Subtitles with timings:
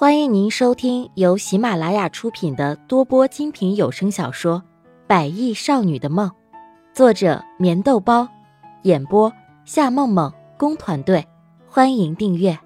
[0.00, 4.62] 欢迎您收听由喜马拉雅出品的多播精品有声小说
[5.08, 6.30] 《百亿少女的梦》，
[6.94, 8.28] 作者：棉豆包，
[8.84, 9.32] 演播：
[9.64, 11.26] 夏梦梦工团队。
[11.66, 12.56] 欢迎订阅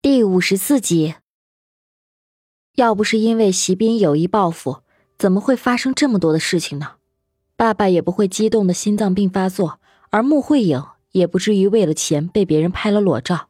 [0.00, 1.16] 第五十四集。
[2.76, 4.84] 要不是因为席斌有意报复。
[5.22, 6.94] 怎么会发生这么多的事情呢？
[7.56, 9.78] 爸爸也不会激动的心脏病发作，
[10.10, 13.46] 而穆慧颖也不至于为了钱被别人拍了裸照。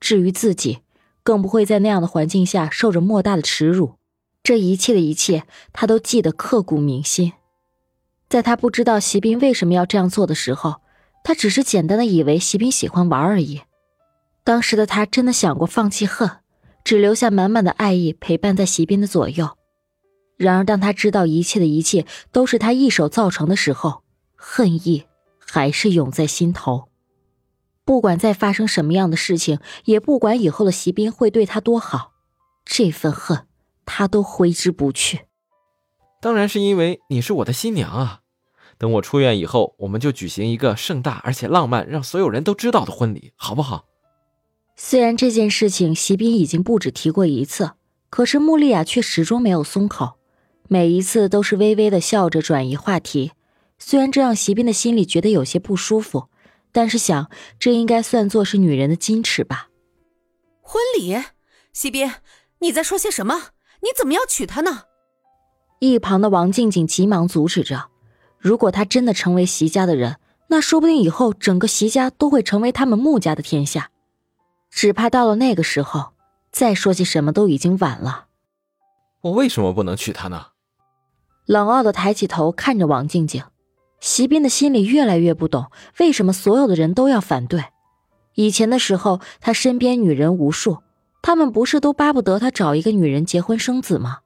[0.00, 0.80] 至于自己，
[1.22, 3.94] 更不会在那样的环境下受着莫大的耻辱。
[4.42, 7.34] 这一切的一切，他都记得刻骨铭心。
[8.28, 10.80] 在他不知道席斌为什么要这样做的时候，
[11.22, 13.60] 他只是简单的以为席斌喜欢玩而已。
[14.42, 16.28] 当时的他真的想过放弃恨，
[16.82, 19.56] 只留下满满的爱意陪伴在席斌的左右。
[20.36, 24.02] 然而，当他知道一切的一切都是他一手造成的时候，
[24.34, 25.04] 恨意
[25.38, 26.88] 还是涌在心头。
[27.84, 32.12] 不管再发生什么样的事情，也不管以后的席斌会对他多好，
[32.64, 33.46] 这份恨
[33.84, 35.26] 他都挥之不去。
[36.20, 38.20] 当然是因为你是我的新娘啊！
[38.76, 43.86] 等我出院以后，我们就举行一个盛大而且浪漫，让所有人都知道的婚礼，好不好？
[44.74, 47.72] 虽然这件事情席斌已经不止提过一次，
[48.10, 50.15] 可是穆丽亚却始终没有松口。
[50.68, 53.32] 每一次都是微微的笑着转移话题，
[53.78, 56.28] 虽然这让席斌的心里觉得有些不舒服，
[56.72, 59.68] 但是想这应该算作是女人的矜持吧。
[60.60, 61.16] 婚礼，
[61.72, 62.10] 席斌，
[62.58, 63.50] 你在说些什么？
[63.82, 64.84] 你怎么要娶她呢？
[65.78, 67.90] 一旁的王静静急忙阻止着。
[68.38, 70.16] 如果她真的成为席家的人，
[70.48, 73.90] 那说不定以后整个席家都会成为他们穆家的天下。
[74.70, 76.14] 只怕到了那个时候，
[76.50, 78.26] 再说些什么都已经晚了。
[79.20, 80.46] 我为什么不能娶她呢？
[81.46, 83.44] 冷傲的抬起头看着王静静，
[84.00, 85.66] 席斌的心里越来越不懂，
[85.98, 87.64] 为什么所有的人都要反对。
[88.34, 90.78] 以前的时候，他身边女人无数，
[91.22, 94.18] 他们不是都巴不得他找一个女人结婚生子吗？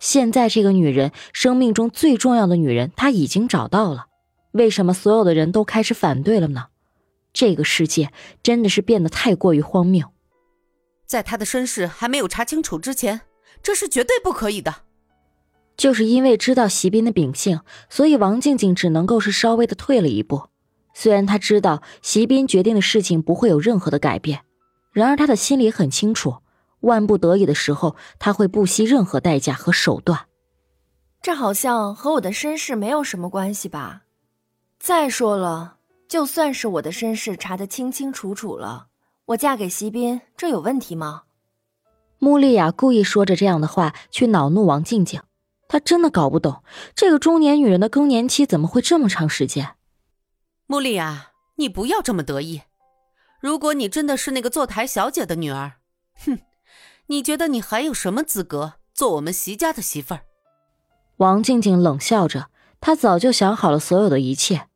[0.00, 4.06] 现在这个女人，生命中最重要的女人，他已经找到了，
[4.52, 6.66] 为什么所有的人都开始反对了呢？
[7.32, 8.10] 这个世界
[8.42, 10.08] 真的是变得太过于荒谬。
[11.06, 13.20] 在他的身世还没有查清楚之前，
[13.62, 14.83] 这是绝对不可以的。
[15.76, 20.48] 就是因为知道席斌的秉性，所以王静静只能够是稍微的退了一步。
[20.94, 24.42] 虽然她知道席斌决定的事情不会有任何的改变，
[24.92, 26.36] 然而她的心里很清楚，
[26.80, 30.26] 万不得已的时候，他会不惜任何代价和手段。
[31.20, 34.02] 这好像和我的身世没有什么关系吧？
[34.78, 38.86] 再说了，就算是我的身世查得清清楚楚了，
[39.26, 41.22] 我嫁给席斌，这有问题吗？
[42.18, 45.20] 穆丽亚故意说着这样的话去恼怒王静静。
[45.74, 46.62] 他真的搞不懂，
[46.94, 49.74] 这个中年女人的更年期怎么会这么长时间？
[50.68, 52.62] 穆丽啊，你不要这么得意。
[53.40, 55.72] 如果你真的是那个坐台小姐的女儿，
[56.24, 56.38] 哼，
[57.06, 60.20] 你觉得你还有什么资格做我们席家的媳妇儿？
[61.16, 64.68] 王静静冷笑着，她早就想好了所有的一切，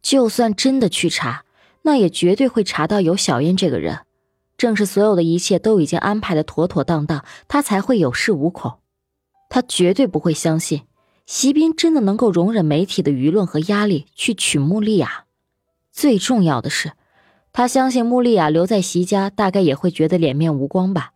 [0.00, 1.44] 就算真的去查，
[1.82, 4.06] 那也绝对会查到有小燕这个人。
[4.56, 8.79] 正是所有的一切都已经安排的妥妥当当，她才会有恃无恐。
[9.50, 10.84] 他绝对不会相信，
[11.26, 15.24] 席斌真的能够容忍媒体的舆论和压力去娶穆丽亚。
[15.90, 16.92] 最重要的是，
[17.52, 21.10] 他相信穆丽亚留在席家，大概也会觉得脸面无光吧。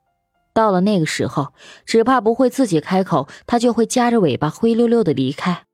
[0.53, 1.55] 到了那个时候，
[1.87, 5.65] 只怕不会自己开口，他就会夹着尾巴灰溜溜的离开。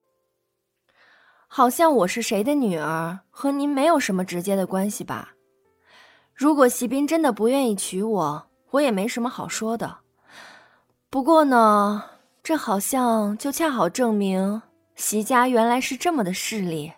[1.48, 5.32] 好像我是谁的女儿，和您没有什么直接的关系吧？
[6.34, 10.00] 如果席斌真的不愿意娶我，我也没什么好说的。
[11.08, 12.04] 不过呢。
[12.50, 14.62] 这好像就恰好证明
[14.96, 16.92] 席家原来是这么的势利。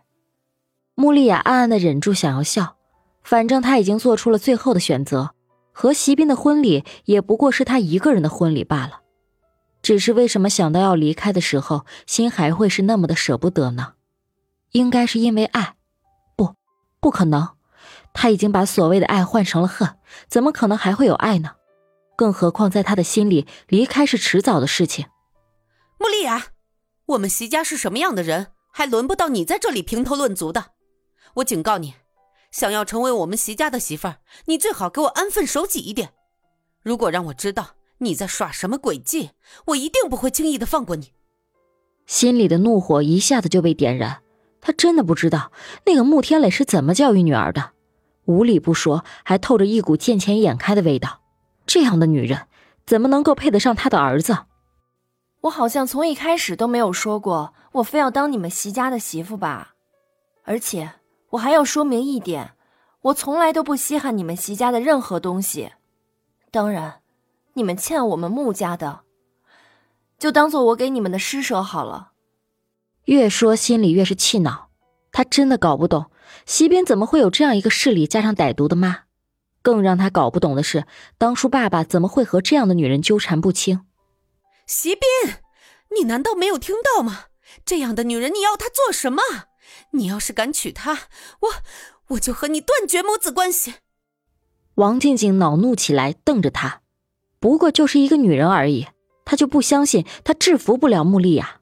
[0.95, 2.77] 穆丽亚暗暗的忍住想要笑，
[3.23, 5.35] 反正她已经做出了最后的选择，
[5.71, 9.03] 和席斌的婚礼也不过是她一个人的婚礼罢了。
[9.83, 13.93] 只是为什么想到要离开的时候，心还会是那么的舍不得呢？
[14.71, 15.75] 应该是因为爱，
[16.35, 16.55] 不，
[16.99, 17.51] 不可能，
[18.15, 19.97] 他已经把所谓的爱换成了恨，
[20.29, 21.51] 怎么可能还会有爱呢？
[22.17, 25.05] 更何况在他的心里，离开是迟早的事情。
[26.03, 26.47] 穆丽雅，
[27.07, 30.73] 我们席家是什么样的人，还轮不到你在这里评头论足的。
[31.35, 31.95] 我警告你，
[32.51, 34.17] 想要成为我们席家的媳妇儿，
[34.47, 36.11] 你最好给我安分守己一点。
[36.83, 39.31] 如果让我知道你在耍什么诡计，
[39.67, 41.13] 我一定不会轻易的放过你。
[42.07, 44.23] 心里的怒火一下子就被点燃，
[44.61, 45.53] 他真的不知道
[45.87, 47.71] 那个穆天磊是怎么教育女儿的，
[48.25, 51.21] 无理不说，还透着一股见钱眼开的味道。
[51.65, 52.49] 这样的女人，
[52.85, 54.37] 怎么能够配得上他的儿子？
[55.43, 59.75] 我好像从一开始都没有说过我非要当你们席家的媳妇吧？
[60.45, 60.93] 而且
[61.31, 62.53] 我还要说明一点，
[63.03, 65.73] 我从来都不稀罕你们席家的任何东西。
[66.51, 67.01] 当然，
[67.55, 69.01] 你们欠我们穆家的，
[70.19, 72.13] 就当做我给你们的施舍好了。
[73.07, 74.69] 越说心里越是气恼，
[75.11, 76.11] 他真的搞不懂
[76.47, 79.01] 席斌怎么会有这样一个势力加上歹毒的妈。
[79.61, 80.87] 更让他搞不懂的是，
[81.19, 83.85] 当初爸爸怎么会和这样的女人纠缠不清？
[84.67, 85.03] 席斌，
[85.97, 87.27] 你难道没有听到吗？
[87.65, 89.23] 这样的女人，你要她做什么？
[89.93, 91.09] 你要是敢娶她，
[91.41, 91.53] 我
[92.09, 93.75] 我就和你断绝母子关系。
[94.77, 96.81] 王静静恼怒起来，瞪着他。
[97.39, 98.87] 不过就是一个女人而已，
[99.25, 101.61] 她就不相信她制服不了穆丽亚。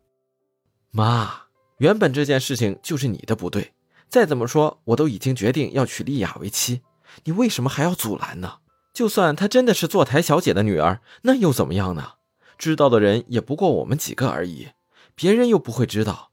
[0.92, 1.46] 妈，
[1.78, 3.72] 原本这件事情就是你的不对，
[4.08, 6.82] 再怎么说，我都已经决定要娶丽亚为妻。
[7.24, 8.58] 你为什么还要阻拦呢？
[8.92, 12.12] 就算她真的是坐台小姐的女儿，那又怎么样呢？
[12.60, 14.68] 知道的人也不过我们几个而已，
[15.14, 16.30] 别人又不会知道。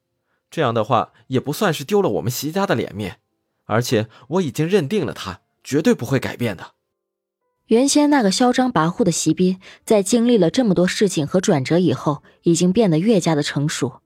[0.51, 3.19] 这样的话也不算是丢了我们席家的脸面，
[3.63, 6.73] 而且我已经认定了他绝对不会改变的。
[7.67, 14.01] 原先那个嚣张跋扈的席斌，在经历了这么多事情和转折以后，已经变得越加的成熟。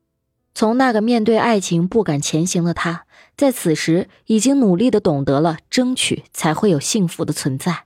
[0.53, 3.07] 从那个面对爱情不敢前行的他。
[3.35, 7.85] 在此时，已经努力的懂得了争取才会有幸福的存在。